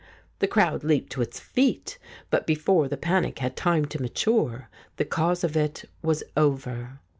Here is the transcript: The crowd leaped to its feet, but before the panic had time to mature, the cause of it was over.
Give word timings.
The 0.39 0.47
crowd 0.47 0.83
leaped 0.83 1.11
to 1.11 1.21
its 1.21 1.39
feet, 1.39 1.99
but 2.31 2.47
before 2.47 2.87
the 2.87 2.97
panic 2.97 3.37
had 3.37 3.55
time 3.55 3.85
to 3.85 4.01
mature, 4.01 4.67
the 4.97 5.05
cause 5.05 5.43
of 5.43 5.55
it 5.55 5.85
was 6.01 6.23
over. 6.35 6.99